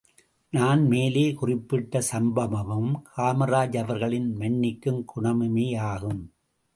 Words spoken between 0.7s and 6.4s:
மேலே குறிப்பிட்ட சம்பவமும் காமராஜ் அவர்களின் மன்னிக்கும் குணமுமேயாகும்.